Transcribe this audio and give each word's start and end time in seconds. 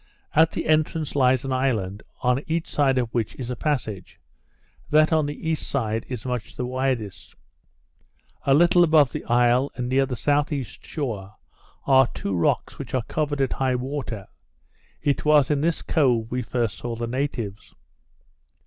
At 0.33 0.49
the 0.49 0.65
entrance, 0.65 1.15
lies 1.15 1.45
an 1.45 1.51
island, 1.53 2.01
on 2.23 2.41
each 2.47 2.67
side 2.67 2.97
of 2.97 3.13
which 3.13 3.35
is 3.35 3.51
a 3.51 3.55
passage; 3.55 4.19
that 4.89 5.13
on 5.13 5.27
the 5.27 5.47
east 5.47 5.67
side 5.69 6.07
is 6.09 6.25
much 6.25 6.55
the 6.55 6.65
widest. 6.65 7.35
A 8.47 8.55
little 8.55 8.83
above 8.83 9.11
the 9.11 9.23
isle, 9.25 9.71
and 9.75 9.87
near 9.89 10.07
the 10.07 10.19
S.E. 10.19 10.63
shore, 10.63 11.35
are 11.85 12.07
two 12.15 12.33
rocks 12.33 12.79
which 12.79 12.95
are 12.95 13.03
covered 13.03 13.41
at 13.41 13.53
high 13.53 13.75
water. 13.75 14.25
It 15.03 15.23
was 15.23 15.51
in 15.51 15.61
this 15.61 15.83
cove 15.83 16.31
we 16.31 16.41
first 16.41 16.79
saw 16.79 16.95
the 16.95 17.05
natives. 17.05 17.75